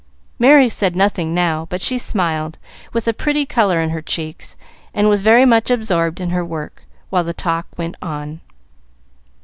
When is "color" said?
3.45-3.79